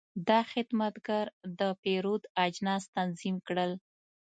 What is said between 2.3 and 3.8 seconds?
اجناس تنظیم کړل.